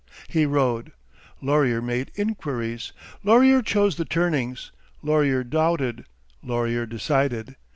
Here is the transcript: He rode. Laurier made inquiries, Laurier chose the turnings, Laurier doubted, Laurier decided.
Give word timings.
He 0.27 0.47
rode. 0.47 0.93
Laurier 1.43 1.79
made 1.79 2.09
inquiries, 2.15 2.91
Laurier 3.23 3.61
chose 3.61 3.97
the 3.97 4.03
turnings, 4.03 4.71
Laurier 5.03 5.43
doubted, 5.43 6.05
Laurier 6.41 6.87
decided. 6.87 7.55